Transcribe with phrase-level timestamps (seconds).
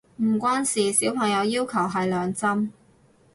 [0.17, 2.71] 唔關事，小朋友要求係兩針